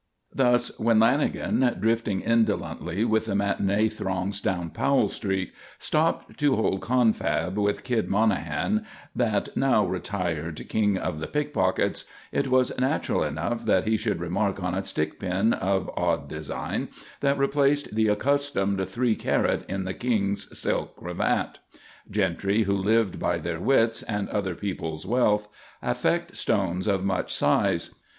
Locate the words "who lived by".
22.63-23.37